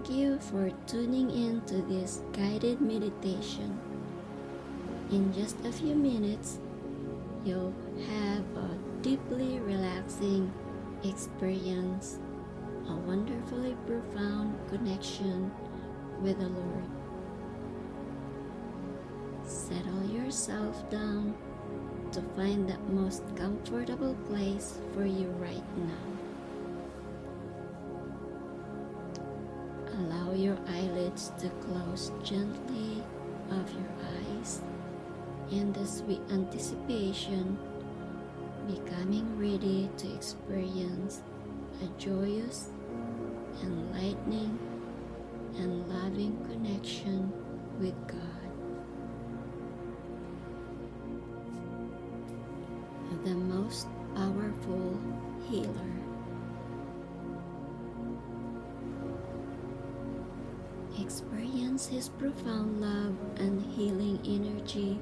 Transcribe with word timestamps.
Thank 0.00 0.18
you 0.18 0.38
for 0.38 0.70
tuning 0.86 1.30
in 1.30 1.60
to 1.66 1.82
this 1.82 2.22
guided 2.32 2.80
meditation. 2.80 3.78
In 5.10 5.30
just 5.34 5.60
a 5.66 5.70
few 5.70 5.94
minutes, 5.94 6.58
you'll 7.44 7.74
have 8.08 8.42
a 8.56 8.78
deeply 9.02 9.58
relaxing 9.60 10.50
experience, 11.04 12.18
a 12.88 12.96
wonderfully 12.96 13.76
profound 13.86 14.56
connection 14.70 15.52
with 16.22 16.38
the 16.38 16.48
Lord. 16.48 16.84
Settle 19.44 20.06
yourself 20.06 20.88
down 20.88 21.34
to 22.12 22.22
find 22.36 22.66
the 22.66 22.78
most 22.90 23.22
comfortable 23.36 24.14
place 24.30 24.78
for 24.94 25.04
you 25.04 25.28
right 25.38 25.76
now. 25.76 26.09
Eyelids 31.10 31.32
to 31.38 31.48
close 31.66 32.12
gently 32.22 33.02
of 33.50 33.72
your 33.72 33.88
eyes 34.38 34.60
in 35.50 35.72
the 35.72 35.86
sweet 35.86 36.20
anticipation, 36.30 37.58
becoming 38.66 39.26
ready 39.38 39.90
to 39.96 40.12
experience 40.14 41.22
a 41.82 42.00
joyous, 42.00 42.68
enlightening, 43.62 44.58
and 45.56 45.88
loving 45.88 46.36
connection 46.44 47.32
with 47.80 47.94
God. 48.06 48.16
The 53.24 53.34
most 53.34 53.86
powerful 54.14 54.98
healer. 55.48 55.89
Experience 61.80 62.08
His 62.08 62.20
profound 62.20 62.82
love 62.82 63.16
and 63.36 63.62
healing 63.72 64.20
energy 64.26 64.98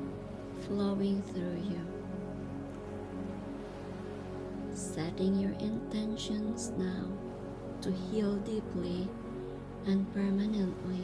flowing 0.61 1.21
through 1.23 1.61
you. 1.69 1.81
Setting 4.75 5.41
your 5.41 5.55
intentions 5.59 6.71
now 6.79 7.09
to 7.81 7.91
heal 7.91 8.37
deeply 8.37 9.09
and 9.87 10.07
permanently. 10.15 11.03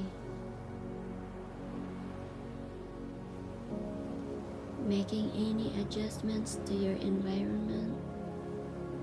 Making 4.86 5.32
any 5.34 5.72
adjustments 5.80 6.60
to 6.66 6.74
your 6.74 6.96
environment 6.98 7.98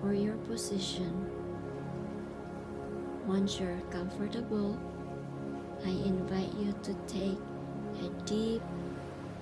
or 0.01 0.13
your 0.13 0.37
position. 0.47 1.29
Once 3.27 3.59
you're 3.59 3.81
comfortable, 3.89 4.79
I 5.85 5.89
invite 5.89 6.53
you 6.59 6.73
to 6.83 6.93
take 7.07 7.39
a 7.99 8.09
deep 8.25 8.61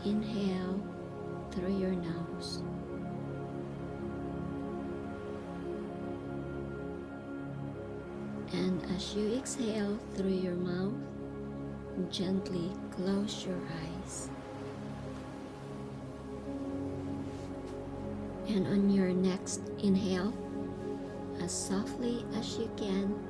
inhale 0.06 0.80
through 1.52 1.78
your 1.78 1.92
nose. 1.92 2.62
And 8.54 8.84
as 8.96 9.14
you 9.14 9.36
exhale 9.36 10.00
through 10.16 10.30
your 10.30 10.56
mouth, 10.56 10.94
gently 12.10 12.72
close 12.92 13.46
your 13.46 13.60
eyes. 13.84 14.30
And 18.48 18.66
on 18.68 18.90
your 18.90 19.10
next 19.10 19.62
inhale, 19.84 20.34
as 21.42 21.52
softly 21.52 22.26
as 22.36 22.58
you 22.58 22.70
can, 22.76 23.29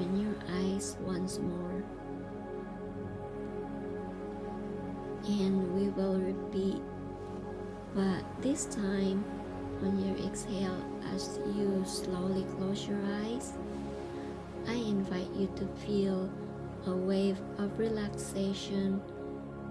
open 0.00 0.20
your 0.20 0.34
eyes 0.56 0.96
once 1.02 1.38
more. 1.38 1.82
And 5.26 5.74
we 5.74 5.88
will 5.90 6.18
repeat, 6.18 6.80
but 7.94 8.24
this 8.40 8.64
time 8.66 9.24
on 9.82 10.04
your 10.04 10.16
exhale, 10.26 10.82
as 11.14 11.38
you 11.54 11.84
slowly 11.86 12.44
close 12.56 12.86
your 12.86 13.00
eyes, 13.22 13.52
I 14.66 14.74
invite 14.74 15.30
you 15.34 15.50
to 15.56 15.66
feel 15.84 16.30
a 16.86 16.92
wave 16.92 17.38
of 17.58 17.78
relaxation 17.78 19.00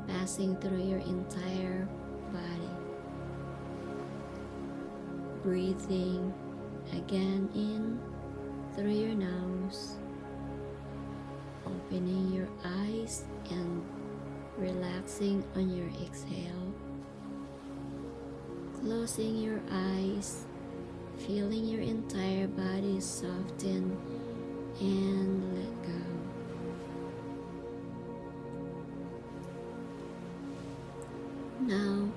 passing 0.08 0.56
through 0.58 0.84
your 0.84 1.00
entire 1.00 1.88
body. 2.32 2.70
Breathing 5.44 6.34
again 6.94 7.50
in 7.56 8.00
through 8.76 8.92
your 8.92 9.16
nose, 9.16 9.98
opening 11.90 12.32
your 12.32 12.48
eyes 12.64 13.26
and 13.50 13.84
relaxing 14.58 15.44
on 15.56 15.76
your 15.76 15.88
exhale, 16.06 16.74
closing 18.80 19.38
your 19.38 19.60
eyes, 19.72 20.46
feeling 21.18 21.66
your 21.66 21.82
entire 21.82 22.48
body 22.48 23.00
soften 23.00 23.98
and 24.80 25.58
let 25.58 25.84
go. 25.84 25.90
Now, 31.62 32.08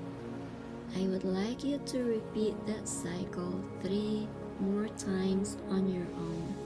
I 0.97 1.09
would 1.09 1.25
like 1.25 1.65
you 1.65 1.79
to 1.79 2.05
repeat 2.05 2.55
that 2.67 2.87
cycle 2.87 3.59
three 3.83 4.29
more 4.61 4.89
times 4.89 5.57
on 5.71 5.91
your 5.91 6.07
own. 6.19 6.62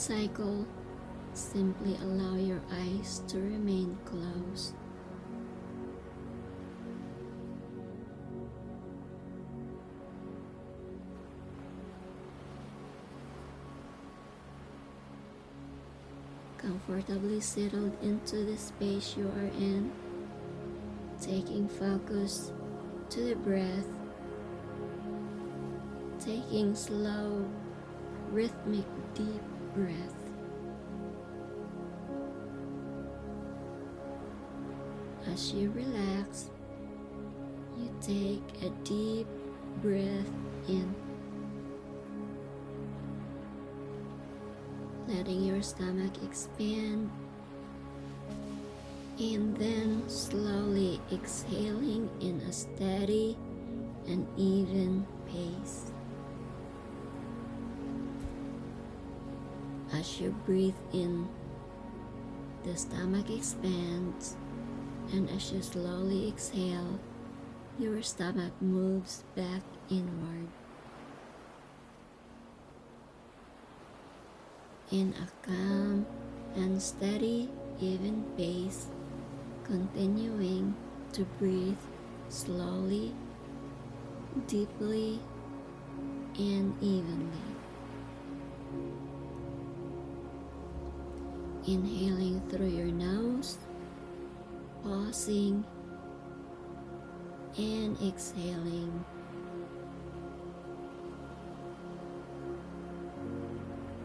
Cycle, 0.00 0.66
simply 1.34 1.94
allow 1.96 2.34
your 2.34 2.62
eyes 2.72 3.20
to 3.28 3.36
remain 3.36 3.98
closed. 4.06 4.72
Comfortably 16.56 17.40
settled 17.42 17.94
into 18.02 18.36
the 18.46 18.56
space 18.56 19.14
you 19.18 19.26
are 19.26 19.52
in, 19.58 19.92
taking 21.20 21.68
focus 21.68 22.52
to 23.10 23.20
the 23.20 23.34
breath, 23.34 23.86
taking 26.18 26.74
slow, 26.74 27.44
rhythmic, 28.32 28.86
deep 29.14 29.42
breath. 29.74 30.14
As 35.32 35.52
you 35.52 35.70
relax, 35.70 36.50
you 37.78 37.90
take 38.00 38.62
a 38.62 38.70
deep 38.84 39.26
breath 39.82 40.32
in, 40.68 40.94
letting 45.06 45.44
your 45.44 45.62
stomach 45.62 46.12
expand, 46.24 47.10
and 49.18 49.56
then 49.56 50.02
slowly 50.08 51.00
exhaling 51.12 52.08
in 52.20 52.40
a 52.48 52.52
steady 52.52 53.36
and 54.06 54.26
even 54.36 55.06
pace. 55.26 55.92
As 60.00 60.18
you 60.18 60.34
breathe 60.46 60.80
in, 60.94 61.28
the 62.64 62.74
stomach 62.74 63.28
expands 63.28 64.34
and 65.12 65.28
as 65.28 65.52
you 65.52 65.60
slowly 65.60 66.26
exhale, 66.26 66.98
your 67.78 68.00
stomach 68.00 68.52
moves 68.62 69.24
back 69.36 69.60
inward. 69.90 70.48
In 74.90 75.12
a 75.20 75.46
calm 75.46 76.06
and 76.56 76.80
steady, 76.80 77.50
even 77.78 78.24
pace, 78.38 78.86
continuing 79.64 80.74
to 81.12 81.26
breathe 81.38 81.76
slowly, 82.30 83.12
deeply, 84.46 85.20
and 86.38 86.74
evenly. 86.82 87.49
Inhaling 91.70 92.42
through 92.50 92.66
your 92.66 92.86
nose 92.86 93.56
pausing 94.82 95.64
and 97.56 97.96
exhaling. 98.02 99.04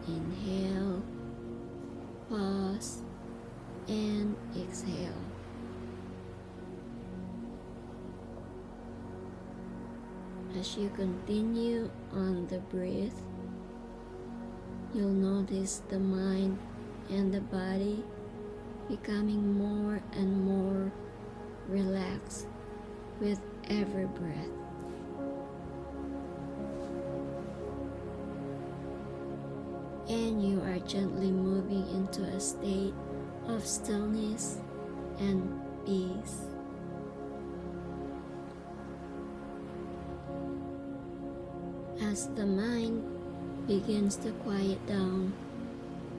Inhale, 0.06 1.02
pause, 2.28 3.02
and 3.88 4.36
exhale. 4.56 5.10
As 10.56 10.76
you 10.76 10.88
continue 10.90 11.90
on 12.12 12.46
the 12.46 12.60
breath, 12.70 13.20
you'll 14.94 15.08
notice 15.08 15.82
the 15.88 15.98
mind 15.98 16.58
and 17.10 17.32
the 17.32 17.40
body 17.40 18.02
becoming 18.88 19.58
more 19.58 20.00
and 20.12 20.44
more 20.44 20.92
relaxed 21.68 22.46
with 23.20 23.40
every 23.68 24.06
breath. 24.06 24.48
And 30.08 30.42
you 30.42 30.60
are 30.62 30.78
gently 30.86 31.32
moving 31.32 31.88
into 31.90 32.22
a 32.22 32.38
state 32.38 32.94
of 33.48 33.66
stillness 33.66 34.58
and 35.18 35.60
peace. 35.84 36.42
As 42.00 42.28
the 42.36 42.46
mind 42.46 43.02
begins 43.66 44.16
to 44.16 44.30
quiet 44.32 44.84
down, 44.86 45.32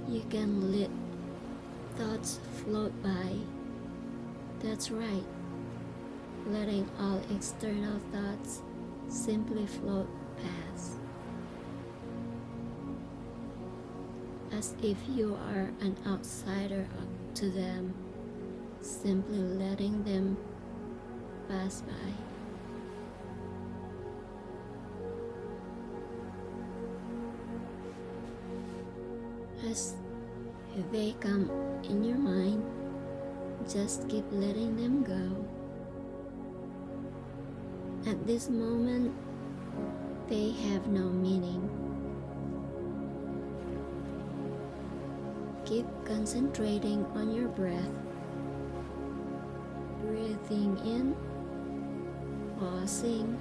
you 0.07 0.21
can 0.30 0.71
let 0.71 0.89
thoughts 1.98 2.39
float 2.63 2.94
by. 3.04 3.36
That's 4.59 4.89
right, 4.89 5.25
letting 6.48 6.89
all 7.00 7.21
external 7.30 8.00
thoughts 8.12 8.62
simply 9.09 9.65
float 9.65 10.07
past. 10.38 10.94
As 14.51 14.75
if 14.81 14.98
you 15.09 15.38
are 15.50 15.71
an 15.81 15.98
outsider 16.07 16.88
to 17.36 17.50
them, 17.50 17.94
simply 18.81 19.39
letting 19.39 20.04
them 20.04 20.38
pass 21.48 21.81
by. 21.81 22.26
They 30.92 31.16
come 31.19 31.50
in 31.84 32.04
your 32.04 32.18
mind, 32.18 32.63
just 33.68 34.07
keep 34.07 34.25
letting 34.31 34.75
them 34.78 35.04
go. 35.04 35.45
At 38.10 38.25
this 38.25 38.50
moment, 38.50 39.13
they 40.30 40.51
have 40.51 40.88
no 40.88 41.04
meaning. 41.04 41.69
Keep 45.66 45.86
concentrating 46.06 47.06
on 47.16 47.33
your 47.33 47.50
breath. 47.50 47.92
Breathing 50.01 50.78
in, 50.86 51.16
pausing, 52.57 53.38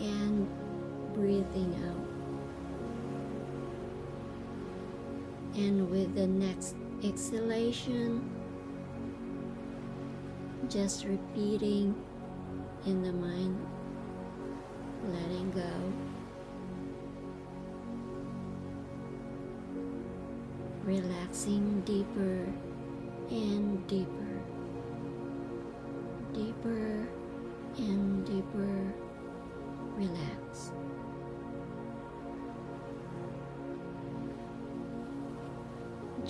and 0.00 0.48
breathing 1.12 1.76
out. 1.86 2.11
And 5.54 5.90
with 5.90 6.14
the 6.14 6.26
next 6.26 6.76
exhalation, 7.04 8.30
just 10.68 11.04
repeating 11.04 11.94
in 12.86 13.02
the 13.02 13.12
mind, 13.12 13.58
letting 15.04 15.50
go. 15.50 15.92
Relaxing 20.84 21.82
deeper 21.84 22.46
and 23.30 23.86
deeper, 23.86 24.40
deeper 26.32 27.06
and 27.76 28.26
deeper, 28.26 28.94
relax. 29.96 30.72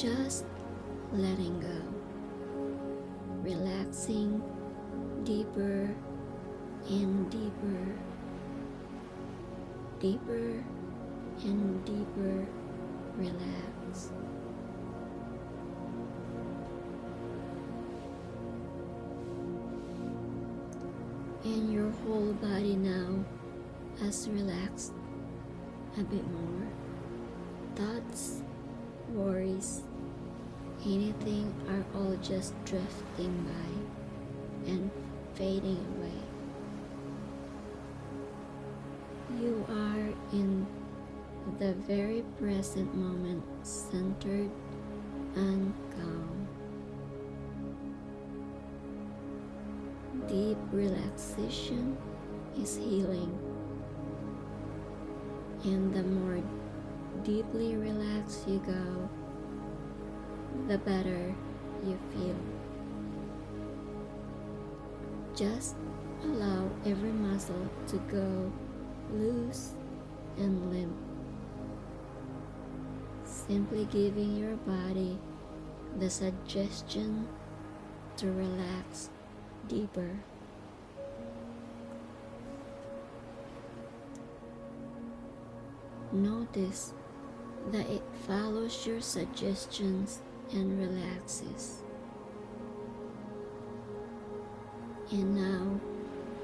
Just 0.03 0.47
letting 1.13 1.61
go, 1.61 1.81
relaxing 3.41 4.43
deeper 5.23 5.95
and 6.89 7.31
deeper, 7.31 7.95
deeper 10.01 10.65
and 11.45 11.85
deeper, 11.85 12.47
relax. 13.17 14.11
And 21.45 21.73
your 21.73 21.93
whole 22.05 22.33
body 22.43 22.75
now 22.75 23.25
has 24.01 24.29
relaxed 24.29 24.95
a 25.97 26.03
bit 26.03 26.29
more. 26.29 26.67
Thoughts, 27.77 28.43
worries, 29.09 29.83
anything 30.85 31.55
are 31.69 31.85
all 31.99 32.17
just 32.17 32.53
drifting 32.65 33.45
by 33.45 34.71
and 34.71 34.91
fading 35.35 35.85
away. 35.97 36.23
You 39.41 39.65
are 39.69 40.13
in 40.33 40.67
the 41.59 41.73
very 41.75 42.23
present 42.39 42.95
moment, 42.95 43.43
centered 43.63 44.51
and 45.35 45.73
calm. 45.97 46.49
Deep 50.29 50.59
relaxation 50.71 51.97
is 52.57 52.77
healing, 52.77 53.39
and 55.65 55.93
the 55.95 56.03
more 56.03 56.43
deeply 57.25 57.77
relaxed 57.77 58.47
you 58.47 58.59
go, 58.67 59.09
the 60.69 60.79
better 60.79 61.35
you 61.85 61.99
feel. 62.13 62.37
Just 65.35 65.77
allow 66.23 66.69
every 66.87 67.11
muscle 67.11 67.69
to 67.89 67.97
go 68.11 68.53
loose 69.13 69.73
and 70.37 70.73
limp. 70.73 70.97
Simply 73.25 73.87
giving 73.87 74.37
your 74.37 74.57
body 74.57 75.19
the 75.99 76.09
suggestion 76.09 77.27
to 78.17 78.31
relax 78.31 79.11
deeper. 79.69 80.11
Notice 86.13 86.93
that 87.73 87.89
it 87.89 88.03
follows 88.27 88.87
your 88.87 89.01
suggestions 89.01 90.21
and 90.53 90.79
relaxes. 90.79 91.83
And 95.11 95.35
now 95.37 95.81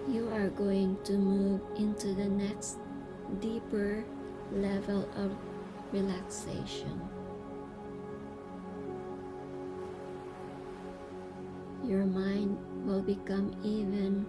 you 0.08 0.28
are 0.32 0.48
going 0.48 0.96
to 1.04 1.12
move 1.12 1.60
into 1.76 2.14
the 2.14 2.28
next 2.28 2.78
deeper 3.40 4.04
level 4.52 5.08
of 5.16 5.32
relaxation. 5.92 7.00
Your 11.84 12.04
mind 12.04 12.58
will 12.86 13.00
become 13.00 13.56
even 13.64 14.26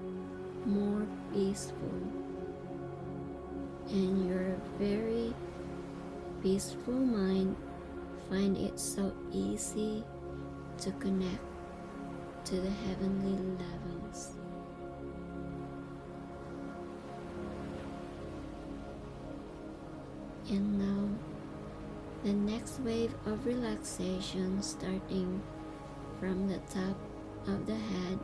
more 0.66 1.06
peaceful, 1.34 2.02
and 3.90 4.30
your 4.30 4.56
very 4.78 5.34
peaceful 6.42 6.94
mind 6.94 7.56
find 8.30 8.58
it 8.58 8.80
so 8.80 9.12
easy 9.32 10.04
to 10.78 10.92
connect 10.94 11.42
to 12.46 12.56
the 12.62 12.70
heavenly 12.70 13.38
levels. 13.58 14.32
And 20.50 20.80
now, 20.80 21.10
the 22.24 22.34
next 22.34 22.80
wave 22.82 23.14
of 23.26 23.46
relaxation 23.46 24.62
starting 24.62 25.42
from 26.20 26.48
the 26.48 26.60
top 26.74 26.98
of 27.48 27.66
the 27.66 27.76
head 27.76 28.20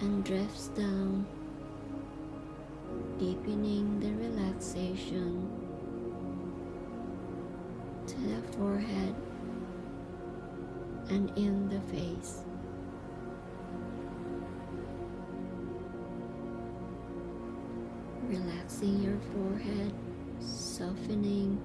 and 0.00 0.24
drifts 0.24 0.68
down, 0.68 1.26
deepening 3.18 3.98
the 4.00 4.12
relaxation 4.12 5.57
the 8.26 8.42
forehead 8.56 9.14
and 11.08 11.30
in 11.36 11.68
the 11.68 11.80
face. 11.92 12.42
Relaxing 18.22 19.02
your 19.02 19.18
forehead, 19.32 19.94
softening, 20.40 21.60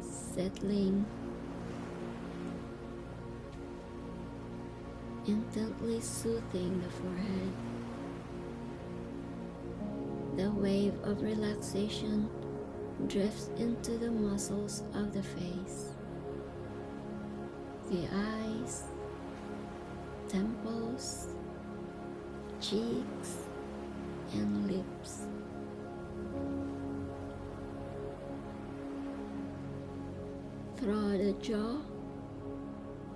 settling. 0.00 1.04
Intently 5.26 6.00
soothing 6.00 6.80
the 6.80 6.90
forehead. 6.90 7.52
The 10.36 10.50
wave 10.52 10.94
of 11.02 11.22
relaxation 11.22 12.30
drifts 13.06 13.48
into 13.58 13.92
the 13.96 14.10
muscles 14.10 14.82
of 14.94 15.12
the 15.12 15.22
face, 15.22 15.90
the 17.90 18.06
eyes, 18.12 18.84
temples, 20.26 21.28
cheeks, 22.60 23.44
and 24.32 24.70
lips. 24.70 25.26
Through 30.76 31.18
the 31.18 31.32
jaw 31.40 31.78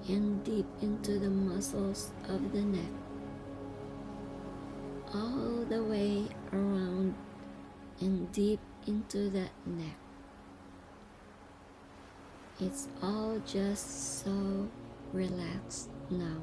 and 0.09 0.43
deep 0.45 0.67
into 0.81 1.19
the 1.19 1.31
muscles 1.31 2.13
of 2.29 2.53
the 2.53 2.63
neck, 2.63 2.93
all 5.15 5.65
the 5.69 5.83
way 5.83 6.27
around 6.53 7.15
and 8.01 8.31
deep 8.33 8.61
into 8.87 9.31
the 9.31 9.49
neck. 9.67 9.97
It's 12.61 12.89
all 13.03 13.41
just 13.47 14.23
so 14.25 14.69
relaxed 15.13 15.89
now. 16.11 16.39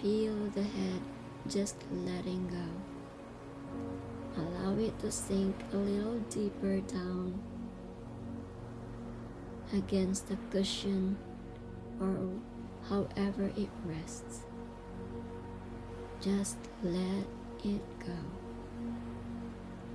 Feel 0.00 0.36
the 0.54 0.62
head 0.62 1.00
just 1.48 1.76
letting 1.90 2.48
go. 2.48 4.42
Allow 4.42 4.78
it 4.78 4.98
to 5.00 5.10
sink 5.10 5.56
a 5.72 5.76
little 5.76 6.18
deeper 6.30 6.80
down 6.80 7.40
against 9.72 10.28
the 10.28 10.36
cushion 10.50 11.16
or 12.00 12.28
however 12.88 13.50
it 13.56 13.68
rests. 13.84 14.42
Just 16.22 16.56
let 16.84 17.26
it 17.64 17.82
go. 17.98 18.14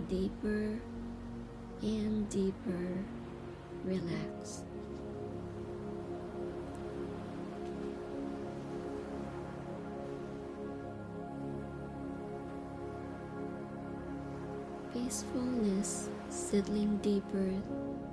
Deeper 0.10 0.77
and 1.81 2.27
deeper 2.29 3.05
relax. 3.86 4.63
Peacefulness 14.91 16.10
settling 16.27 16.98
deeper 16.98 17.53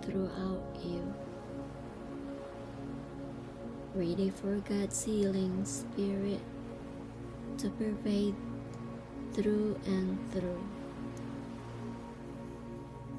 throughout 0.02 0.62
you. 0.84 1.12
Ready 3.92 4.30
for 4.30 4.58
God's 4.68 5.02
healing 5.02 5.64
spirit 5.64 6.40
to 7.58 7.70
pervade 7.70 8.34
through 9.32 9.78
and 9.86 10.18
through. 10.32 10.62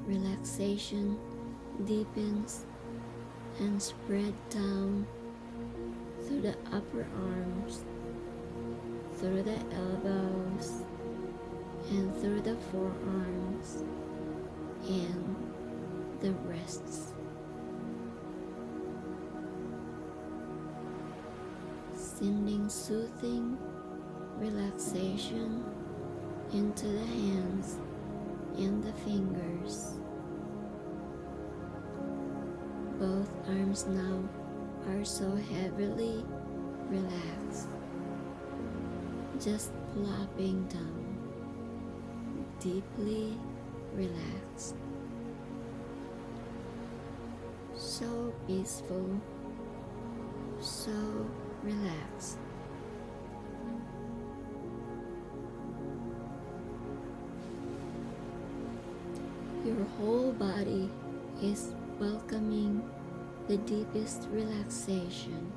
Relaxation 0.06 1.18
deepens 1.84 2.64
and 3.58 3.80
spread 3.82 4.34
down 4.50 5.06
through 6.22 6.42
the 6.42 6.56
upper 6.72 7.06
arms, 7.14 7.84
through 9.16 9.42
the 9.42 9.58
elbows, 9.74 10.84
and 11.90 12.14
through 12.16 12.40
the 12.40 12.56
forearms 12.72 13.84
and 14.86 15.36
the 16.20 16.32
wrists. 16.46 17.12
Sending 21.94 22.68
soothing 22.68 23.58
relaxation 24.38 25.64
into 26.52 26.86
the 26.86 27.06
hands 27.06 27.78
and 28.56 28.82
the 28.82 28.92
fingers. 28.92 29.94
Both 32.98 33.30
arms 33.48 33.86
now 33.86 34.22
are 34.88 35.04
so 35.04 35.34
heavily 35.34 36.24
relaxed, 36.88 37.68
just 39.40 39.72
plopping 39.92 40.66
down, 40.66 41.18
deeply 42.60 43.38
relaxed. 43.94 44.76
So 47.74 48.32
peaceful, 48.46 49.20
so 50.60 51.26
relaxed. 51.62 52.38
Whole 59.98 60.32
body 60.32 60.90
is 61.42 61.72
welcoming 61.98 62.82
the 63.48 63.56
deepest 63.58 64.28
relaxation. 64.30 65.52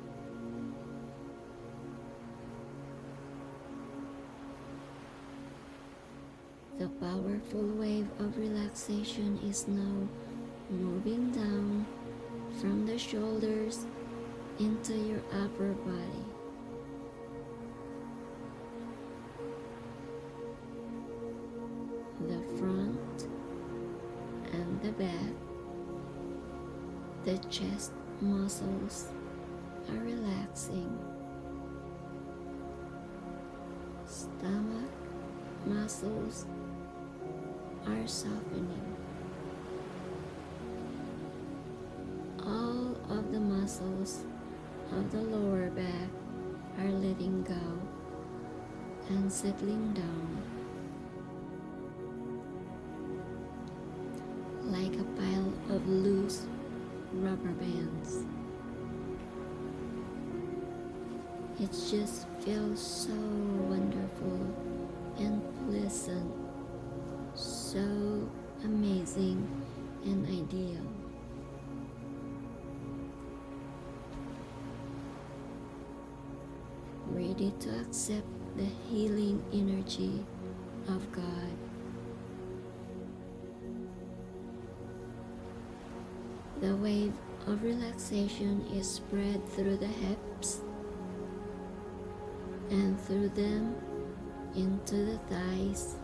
The 6.78 6.88
powerful 6.88 7.66
wave 7.76 8.08
of 8.18 8.38
relaxation 8.38 9.38
is 9.46 9.68
now 9.68 10.08
moving 10.70 11.30
down 11.32 11.86
from 12.60 12.86
the 12.86 12.96
shoulders 12.96 13.84
into 14.58 14.94
your 14.94 15.20
upper 15.32 15.72
body. 15.72 16.39
Muscles 28.60 29.08
are 29.88 30.04
relaxing. 30.04 30.98
Stomach 34.06 34.90
muscles 35.64 36.46
are 37.86 38.06
softening. 38.06 38.96
All 42.40 42.96
of 43.08 43.32
the 43.32 43.40
muscles 43.40 44.24
of 44.92 45.10
the 45.10 45.20
lower 45.20 45.70
back 45.70 46.10
are 46.80 46.90
letting 46.90 47.42
go 47.42 47.78
and 49.08 49.32
settling 49.32 49.92
down 49.94 50.59
just 61.90 62.28
feels 62.44 62.80
so 62.80 63.12
wonderful 63.68 64.38
and 65.18 65.42
pleasant, 65.66 66.32
so 67.34 67.80
amazing 68.62 69.44
and 70.04 70.24
ideal. 70.24 70.86
Ready 77.08 77.52
to 77.58 77.80
accept 77.80 78.28
the 78.56 78.68
healing 78.88 79.42
energy 79.52 80.24
of 80.86 81.10
God. 81.10 81.56
The 86.60 86.76
wave 86.76 87.14
of 87.48 87.64
relaxation 87.64 88.64
is 88.76 88.88
spread 88.88 89.44
through 89.48 89.78
the 89.78 89.88
hips 89.88 90.29
and 92.70 92.98
through 93.00 93.28
them 93.30 93.74
into 94.54 94.94
the 95.04 95.18
thighs, 95.28 95.96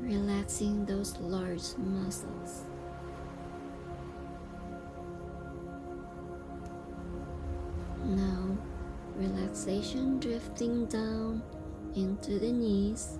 relaxing 0.00 0.84
those 0.86 1.16
large 1.18 1.76
muscles. 1.76 2.62
Now, 8.04 8.56
relaxation 9.16 10.18
drifting 10.18 10.86
down 10.86 11.42
into 11.94 12.38
the 12.38 12.50
knees, 12.50 13.18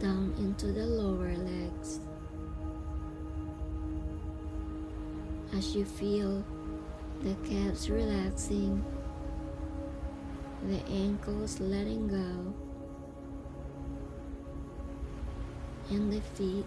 down 0.00 0.34
into 0.38 0.72
the 0.72 0.86
lower 0.86 1.36
legs. 1.36 2.00
As 5.54 5.76
you 5.76 5.84
feel 5.84 6.44
the 7.22 7.34
calves 7.48 7.90
relaxing, 7.90 8.84
the 10.68 10.80
ankles 10.90 11.58
letting 11.60 12.08
go, 12.08 12.54
and 15.90 16.12
the 16.12 16.20
feet 16.20 16.66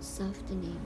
softening. 0.00 0.80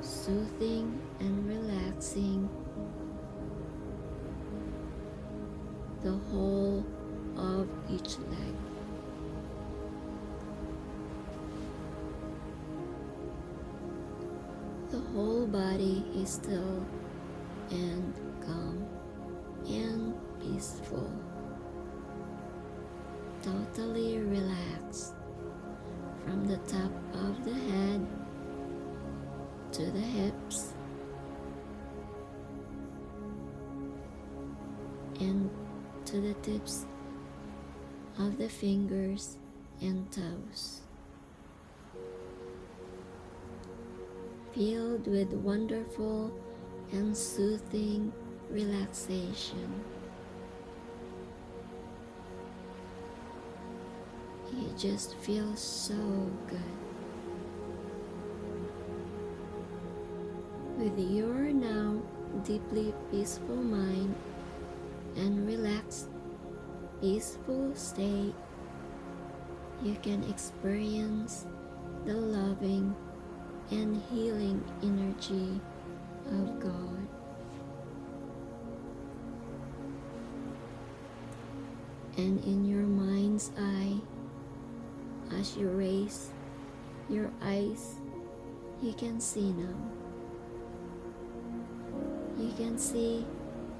Soothing 0.00 1.00
and 1.20 1.48
relaxing 1.48 2.48
the 6.02 6.12
whole 6.30 6.84
of 7.36 7.68
each 7.90 8.18
leg. 8.18 8.67
Whole 15.18 15.48
body 15.48 16.04
is 16.14 16.30
still 16.30 16.86
and 17.70 18.14
calm 18.40 18.86
and 19.66 20.14
peaceful. 20.40 21.10
Totally 23.42 24.18
relaxed 24.18 25.14
from 26.24 26.46
the 26.46 26.58
top 26.58 26.92
of 27.14 27.44
the 27.44 27.52
head 27.52 28.06
to 29.72 29.90
the 29.90 30.06
hips 30.18 30.74
and 35.18 35.50
to 36.04 36.20
the 36.20 36.34
tips 36.34 36.86
of 38.20 38.38
the 38.38 38.48
fingers 38.48 39.36
and 39.80 40.08
toes. 40.12 40.87
Filled 44.58 45.06
with 45.06 45.32
wonderful 45.34 46.32
and 46.90 47.16
soothing 47.16 48.12
relaxation. 48.50 49.84
It 54.50 54.76
just 54.76 55.14
feels 55.18 55.60
so 55.60 55.94
good. 56.48 56.58
With 60.76 60.98
your 61.08 61.52
now 61.52 62.02
deeply 62.42 62.92
peaceful 63.12 63.54
mind 63.54 64.12
and 65.14 65.46
relaxed, 65.46 66.08
peaceful 67.00 67.76
state, 67.76 68.34
you 69.84 69.96
can 70.02 70.24
experience 70.24 71.46
the 72.04 72.14
loving 72.14 72.96
and 73.70 74.02
healing 74.10 74.62
energy 74.82 75.60
of 76.26 76.60
God. 76.60 77.06
And 82.16 82.42
in 82.44 82.64
your 82.64 82.82
mind's 82.82 83.52
eye, 83.58 83.96
as 85.38 85.56
you 85.56 85.68
raise 85.68 86.30
your 87.08 87.30
eyes, 87.42 87.96
you 88.82 88.92
can 88.94 89.20
see 89.20 89.52
now. 89.52 89.74
You 92.38 92.52
can 92.56 92.78
see 92.78 93.24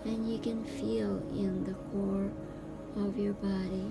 and 0.04 0.30
you 0.30 0.38
can 0.38 0.64
feel 0.64 1.18
in 1.36 1.64
the 1.64 1.74
core 1.90 2.30
of 2.96 3.18
your 3.18 3.34
body 3.34 3.86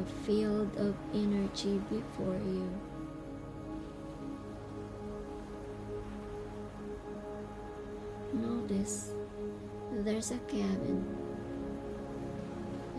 a 0.00 0.04
field 0.24 0.76
of 0.76 0.94
energy 1.14 1.80
before 1.90 2.34
you. 2.34 2.68
There's 8.68 10.30
a 10.32 10.38
cabin. 10.48 11.06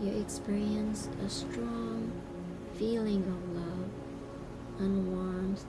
You 0.00 0.18
experience 0.18 1.08
a 1.26 1.28
strong 1.28 2.10
feeling 2.76 3.22
of 3.22 3.56
love 3.56 3.90
and 4.78 5.12
warmth 5.12 5.66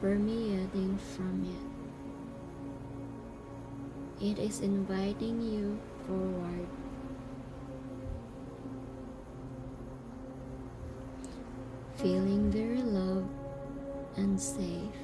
permeating 0.00 0.98
from 1.14 1.44
it. 4.20 4.24
It 4.24 4.38
is 4.38 4.60
inviting 4.60 5.42
you 5.42 5.78
forward. 6.06 6.68
Feeling 11.96 12.50
very 12.50 12.82
loved 12.82 13.28
and 14.16 14.40
safe. 14.40 15.03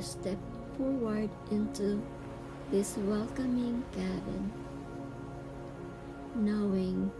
Step 0.00 0.38
forward 0.78 1.28
into 1.50 2.02
this 2.70 2.96
welcoming 2.96 3.84
cabin, 3.92 4.50
knowing 6.34 7.10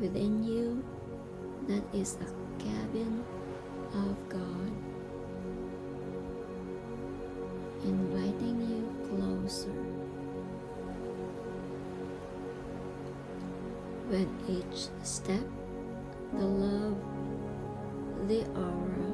within 0.00 0.42
you 0.42 0.82
that 1.68 1.82
is 1.92 2.16
a 2.16 2.62
cabin 2.62 3.22
of 3.92 4.16
God, 4.30 4.72
inviting 7.84 8.58
you 8.70 9.06
closer. 9.06 9.74
With 14.08 14.28
each 14.48 14.88
step, 15.02 15.44
the 16.32 16.44
love, 16.44 16.96
the 18.28 18.46
aura, 18.56 19.12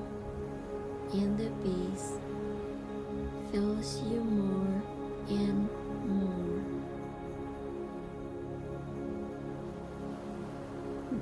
and 1.12 1.36
the 1.36 1.50
peace 1.64 2.12
fills 3.52 4.00
you 4.02 4.20
more 4.20 4.82
and 5.28 5.68
more. 6.06 6.62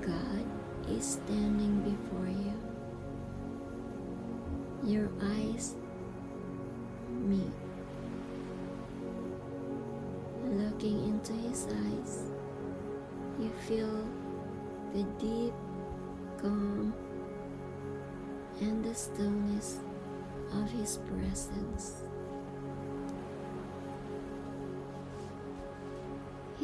God 0.02 0.44
is 0.90 1.04
standing 1.04 1.80
before 1.80 2.28
you. 2.28 2.52
Your 4.84 5.08
eyes 5.22 5.74
meet. 7.08 7.52
Looking 10.44 11.04
into 11.04 11.32
his 11.32 11.66
eyes, 11.66 12.30
you 13.38 13.50
feel 13.66 14.06
the 14.92 15.02
deep 15.18 15.54
calm 16.40 16.92
and 18.60 18.84
the 18.84 18.94
stillness 18.94 19.78
of 20.52 20.70
his 20.70 20.98
presence. 20.98 22.02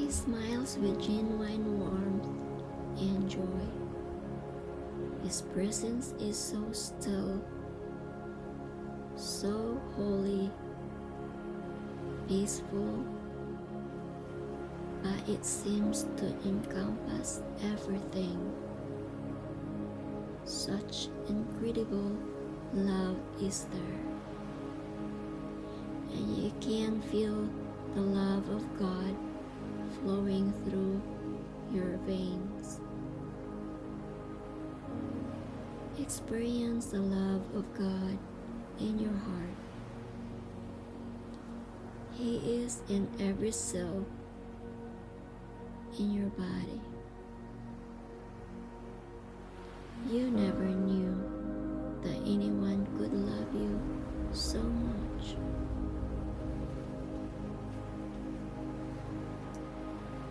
He 0.05 0.11
smiles 0.11 0.77
with 0.77 1.01
genuine 1.01 1.81
warmth 1.81 2.27
and 3.01 3.27
joy. 3.27 3.65
His 5.23 5.41
presence 5.41 6.13
is 6.21 6.37
so 6.37 6.63
still, 6.73 7.43
so 9.17 9.81
holy, 9.97 10.51
peaceful, 12.29 13.03
but 15.03 15.27
it 15.27 15.43
seems 15.43 16.03
to 16.19 16.27
encompass 16.45 17.41
everything. 17.73 18.53
Such 20.45 21.09
incredible 21.31 22.15
love 22.75 23.17
is 23.41 23.65
there. 23.73 24.01
And 26.13 26.37
you 26.37 26.53
can 26.61 27.01
feel 27.01 27.49
the 27.95 28.03
love 28.03 28.47
of 28.51 28.79
God 28.79 29.17
flowing 30.05 30.53
through 30.67 31.01
your 31.73 31.97
veins. 32.07 32.79
Experience 35.99 36.87
the 36.87 36.99
love 36.99 37.43
of 37.55 37.65
God 37.73 38.19
in 38.79 38.99
your 38.99 39.15
heart. 39.15 39.57
He 42.13 42.37
is 42.37 42.83
in 42.91 43.09
every 43.19 43.51
cell 43.51 44.05
in 45.99 46.13
your 46.13 46.29
body. 46.31 46.81
You 50.11 50.31
never 50.31 50.65
knew 50.65 51.17
that 52.03 52.17
anyone 52.27 52.87
could 52.99 53.15
love 53.15 53.55
you 53.55 53.81
so 54.33 54.59
much. 54.61 55.37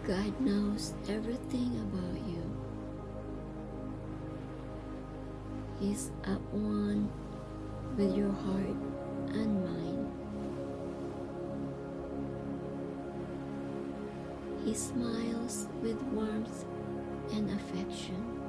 God 0.05 0.37
knows 0.41 0.93
everything 1.07 1.79
about 1.79 2.19
you. 2.27 2.43
He's 5.79 6.11
at 6.25 6.41
one 6.51 7.09
with 7.95 8.13
your 8.13 8.33
heart 8.33 8.75
and 9.33 9.63
mind. 9.63 10.11
He 14.65 14.73
smiles 14.73 15.67
with 15.81 16.01
warmth 16.11 16.65
and 17.31 17.49
affection. 17.51 18.41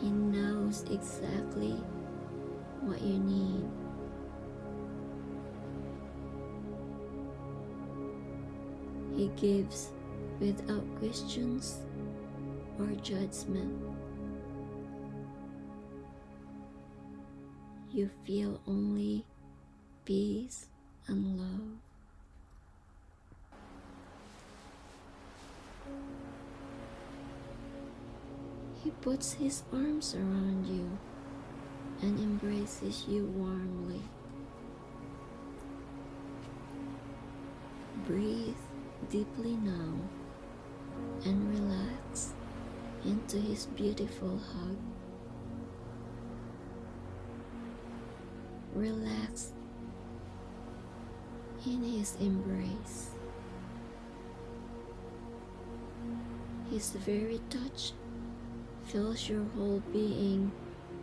He 0.00 0.08
knows 0.08 0.84
exactly 0.90 1.82
what 2.80 3.02
you 3.02 3.18
need. 3.18 3.68
He 9.20 9.28
gives 9.36 9.90
without 10.40 10.82
questions 10.98 11.80
or 12.78 12.86
judgment. 13.02 13.78
You 17.92 18.08
feel 18.24 18.62
only 18.66 19.26
peace 20.06 20.68
and 21.06 21.38
love. 21.38 21.60
He 28.82 28.90
puts 29.02 29.34
his 29.34 29.64
arms 29.70 30.14
around 30.14 30.64
you 30.64 30.98
and 32.00 32.18
embraces 32.18 33.04
you 33.06 33.26
warmly. 33.36 34.00
Breathe 38.06 38.56
deeply 39.10 39.56
now 39.56 39.92
and 41.24 41.52
relax 41.52 42.32
into 43.04 43.38
his 43.38 43.66
beautiful 43.66 44.38
hug. 44.38 44.76
Relax 48.72 49.52
in 51.66 51.82
his 51.82 52.16
embrace. 52.20 53.10
His 56.70 56.90
very 56.92 57.40
touch 57.50 57.92
fills 58.84 59.28
your 59.28 59.44
whole 59.56 59.82
being 59.92 60.52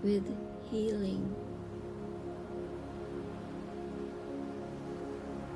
with 0.01 0.25
healing. 0.71 1.35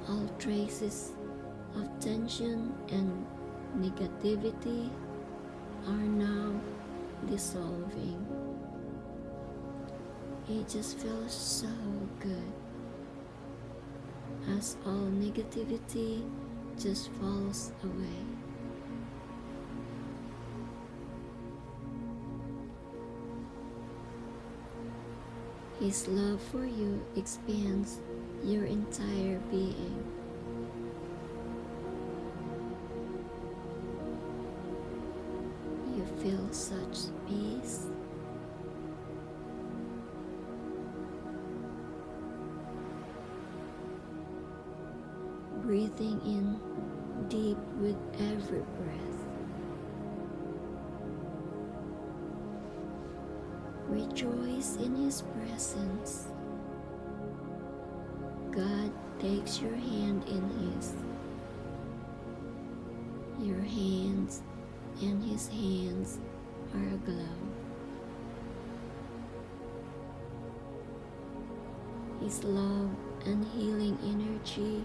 All 0.10 0.30
traces 0.38 1.14
of 1.76 1.88
tension 2.00 2.74
and 2.90 3.26
negativity 3.78 4.90
are 5.88 5.92
now 5.92 6.54
dissolving. 7.30 8.26
It 10.50 10.68
just 10.68 10.98
feels 10.98 11.34
so 11.34 11.68
good 12.20 12.52
as 14.58 14.76
all 14.86 15.10
negativity 15.12 16.28
just 16.80 17.10
falls 17.12 17.72
away. 17.84 18.26
His 25.80 26.08
love 26.08 26.42
for 26.52 26.66
you 26.66 27.02
expands 27.16 28.02
your 28.44 28.66
entire 28.66 29.40
being. 29.50 30.11
Such 36.52 36.98
peace. 37.30 37.86
Breathing 45.62 46.20
in 46.26 46.60
deep 47.30 47.58
with 47.80 47.96
every 48.20 48.60
breath. 48.60 49.22
Rejoice 53.88 54.76
in 54.76 54.94
His 54.98 55.24
presence. 55.34 56.28
God 58.52 58.92
takes 59.20 59.62
your 59.62 59.76
hand 59.76 60.26
in 60.28 60.76
His. 60.76 60.94
Your 63.40 63.62
hands 63.62 64.42
and 65.02 65.24
His 65.24 65.48
hands 65.48 66.20
are 66.76 66.88
aglow. 66.96 67.38
His 72.22 72.44
love 72.44 72.90
and 73.26 73.46
healing 73.46 73.98
energy 74.04 74.84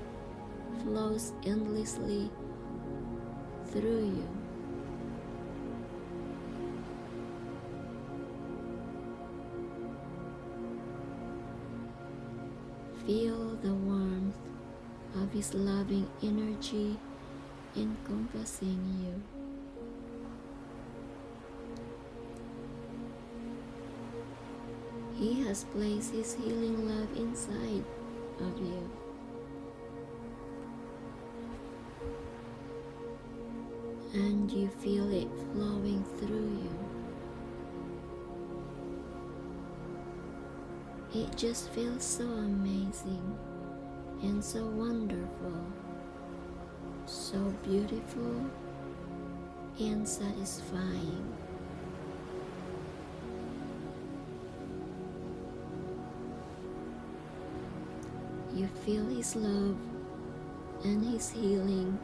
flows 0.83 1.33
endlessly 1.45 2.31
through 3.67 4.07
you. 4.07 4.29
Feel 13.07 13.57
the 13.63 13.73
warmth 13.73 14.35
of 15.15 15.33
His 15.33 15.55
loving 15.55 16.09
energy 16.23 16.99
encompassing 17.77 18.81
you. 19.05 19.36
He 25.17 25.43
has 25.45 25.65
placed 25.65 26.13
His 26.13 26.35
healing 26.35 26.87
love 26.87 27.09
inside 27.17 27.85
of 28.39 28.59
you. 28.59 28.91
And 34.13 34.51
you 34.51 34.69
feel 34.69 35.11
it 35.11 35.29
flowing 35.53 36.05
through 36.19 36.61
you. 36.63 36.77
It 41.23 41.35
just 41.35 41.71
feels 41.71 42.05
so 42.05 42.25
amazing 42.25 43.39
and 44.23 44.45
so 44.45 44.67
wonderful, 44.67 45.65
so 47.07 47.39
beautiful 47.63 48.45
and 49.79 50.07
satisfying. 50.07 51.46
Feel 58.87 59.05
His 59.07 59.35
love 59.35 59.77
and 60.85 61.05
His 61.05 61.29
healing 61.29 61.99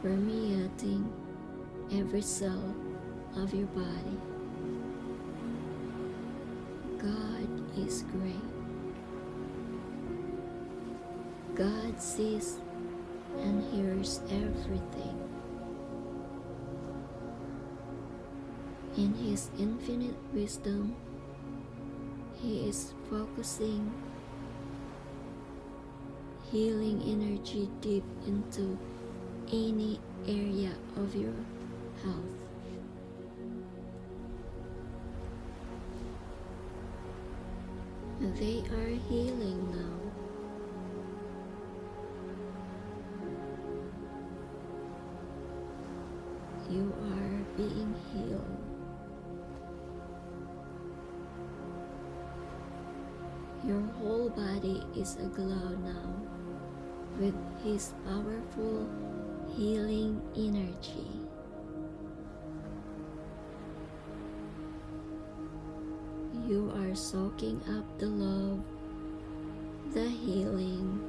permeating 0.00 1.12
every 1.92 2.22
cell 2.22 2.74
of 3.36 3.52
your 3.52 3.66
body. 3.66 4.16
God 6.96 7.78
is 7.78 8.02
great. 8.12 8.48
God 11.54 12.00
sees 12.00 12.56
and 13.36 13.62
hears 13.70 14.20
everything. 14.30 15.20
In 18.96 19.12
His 19.12 19.50
infinite 19.58 20.16
wisdom, 20.32 20.96
He 22.40 22.66
is 22.66 22.94
focusing 23.10 23.92
healing 26.50 27.00
energy 27.06 27.70
deep 27.80 28.02
into 28.26 28.76
any 29.52 30.00
area 30.26 30.72
of 30.96 31.14
your 31.14 31.32
health. 32.02 32.40
They 38.20 38.64
are 38.74 38.98
healing 39.08 39.70
now. 39.70 39.96
You 46.68 46.92
are 47.14 47.44
being 47.56 47.94
healed. 48.12 48.56
Your 53.64 53.80
whole 53.98 54.30
body 54.30 54.82
is 54.96 55.16
aglow 55.16 55.76
now 55.84 56.39
with 57.20 57.34
His 57.62 57.92
powerful 58.06 58.88
healing 59.54 60.22
energy. 60.34 61.06
You 66.48 66.72
are 66.74 66.94
soaking 66.94 67.60
up 67.68 67.98
the 67.98 68.06
love, 68.06 68.64
the 69.92 70.08
healing, 70.08 71.00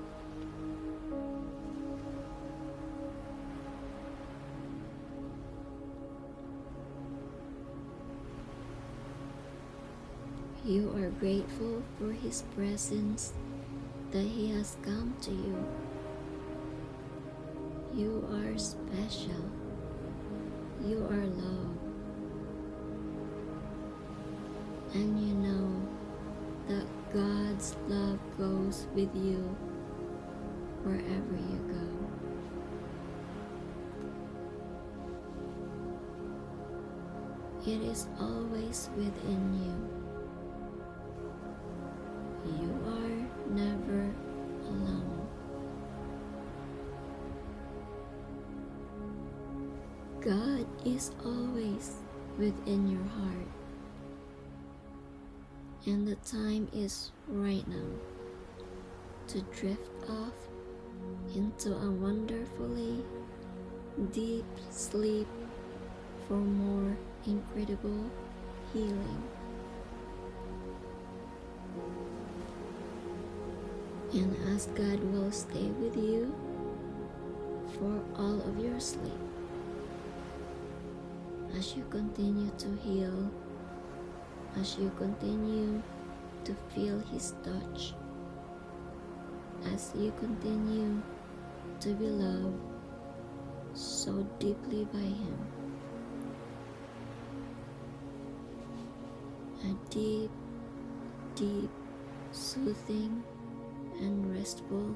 You 10.64 10.94
are 10.96 11.10
grateful 11.10 11.82
for 11.98 12.12
His 12.12 12.44
presence 12.56 13.34
that 14.12 14.24
He 14.24 14.52
has 14.52 14.78
come 14.84 15.16
to 15.22 15.32
you. 15.32 15.91
You 17.96 18.28
are 18.32 18.58
special. 18.58 19.44
You 20.86 21.06
are 21.10 21.26
loved. 21.26 21.82
and 24.94 25.20
you 25.20 25.34
know 25.36 25.82
that 26.68 26.86
God's 27.14 27.76
love 27.88 28.20
goes 28.38 28.88
with 28.94 29.10
you 29.16 29.56
wherever 30.84 31.36
you 31.50 31.60
go. 37.66 37.72
It 37.72 37.82
is 37.84 38.08
always 38.20 38.90
within 38.98 39.54
you. 39.64 40.01
God 50.22 50.68
is 50.86 51.10
always 51.26 51.96
within 52.38 52.88
your 52.92 53.04
heart. 53.20 53.48
And 55.88 56.08
the 56.08 56.16
time 56.18 56.68
is 56.72 57.12
right 57.28 57.68
now 57.68 57.90
to 59.30 59.42
drift 59.42 59.90
off 60.08 60.36
into 61.34 61.74
a 61.74 61.90
wonderfully 61.90 63.04
deep 64.12 64.46
sleep 64.70 65.28
for 66.28 66.36
more 66.36 66.96
incredible 67.26 68.06
healing. 68.74 69.24
And 74.14 74.56
as 74.56 74.68
God 74.68 75.00
will 75.12 75.32
stay 75.32 75.70
with 75.80 75.96
you 75.96 76.32
for 77.74 78.04
all 78.22 78.40
of 78.42 78.64
your 78.64 78.80
sleep 78.80 79.31
as 81.62 81.76
you 81.78 81.86
continue 81.92 82.50
to 82.58 82.70
heal 82.82 83.30
as 84.60 84.78
you 84.80 84.92
continue 84.98 85.80
to 86.44 86.56
feel 86.74 86.98
His 87.14 87.36
touch, 87.44 87.94
as 89.72 89.94
you 89.96 90.12
continue 90.18 91.04
to 91.80 91.94
be 91.94 92.08
loved 92.08 92.58
so 93.76 94.26
deeply 94.40 94.86
by 94.86 95.06
Him. 95.22 95.38
A 99.70 99.92
deep, 99.92 100.32
deep, 101.36 101.70
soothing, 102.32 103.24
and 104.00 104.36
restful 104.36 104.96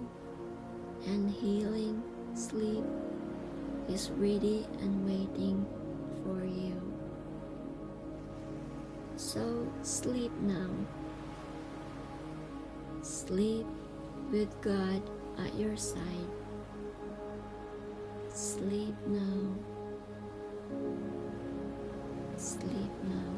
and 1.05 1.29
healing 1.29 2.01
sleep 2.33 2.83
is 3.87 4.09
ready 4.17 4.65
and 4.81 5.05
waiting 5.05 5.63
for 6.25 6.43
you. 6.43 6.81
So 9.15 9.71
sleep 9.83 10.31
now. 10.41 10.69
Sleep 13.03 13.67
with 14.31 14.49
God 14.61 15.01
at 15.37 15.53
your 15.55 15.77
side. 15.77 16.01
Sleep 18.29 18.95
now. 19.07 19.55
Sleep 22.37 22.91
now. 23.03 23.31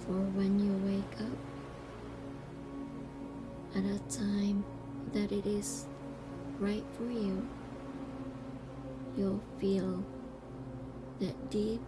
For 0.00 0.20
when 0.36 0.58
you 0.58 0.72
wake 0.86 1.20
up 1.20 1.38
at 3.76 3.84
a 3.84 3.98
time 4.08 4.64
that 5.12 5.32
it 5.32 5.46
is 5.46 5.86
right 6.58 6.84
for 6.96 7.04
you, 7.04 7.46
you'll 9.16 9.40
feel 9.58 10.04
that 11.20 11.50
deep, 11.50 11.80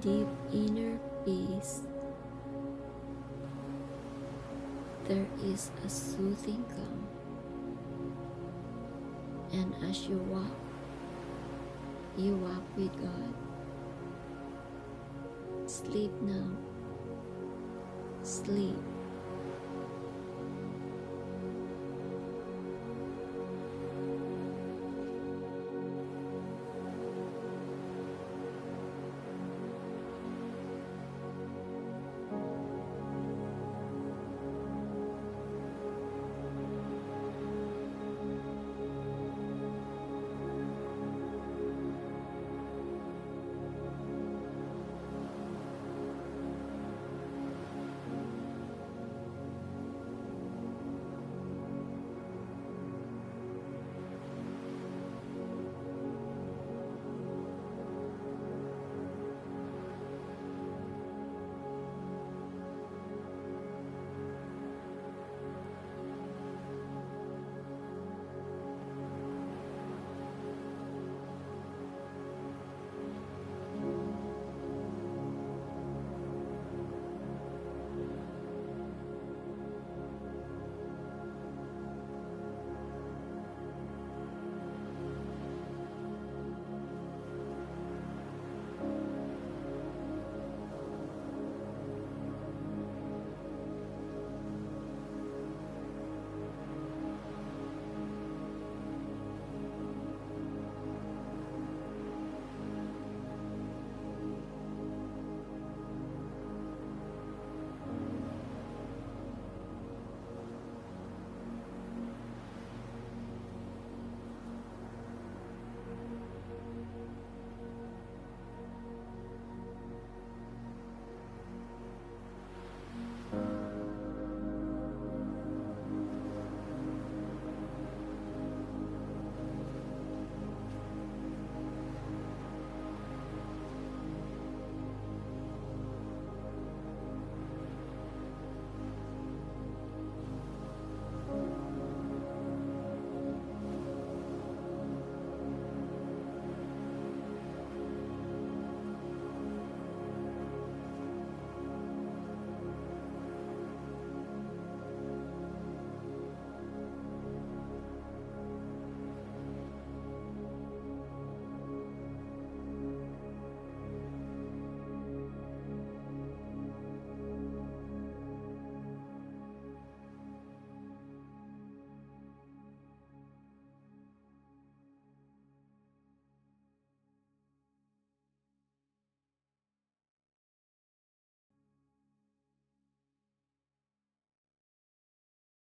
deep 0.00 0.28
inner 0.52 0.98
peace, 1.24 1.82
there 5.08 5.26
is 5.42 5.70
a 5.84 5.88
soothing 5.88 6.64
calm. 6.68 7.06
And 9.52 9.74
as 9.88 10.06
you 10.06 10.16
walk, 10.16 10.56
you 12.16 12.36
walk 12.36 12.62
with 12.76 12.92
God. 13.00 13.34
Sleep 15.66 16.12
now. 16.22 16.56
Sleep. 18.22 18.95